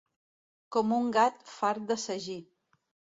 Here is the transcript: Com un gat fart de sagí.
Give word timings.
Com 0.75 0.95
un 0.95 1.11
gat 1.17 1.43
fart 1.57 1.85
de 1.91 1.99
sagí. 2.05 2.39